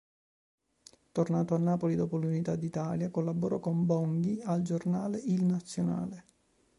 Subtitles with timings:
[1.11, 6.23] Tornato a Napoli dopo l'unità d'Italia, collaborò con Bonghi al giornale “Il Nazionale”.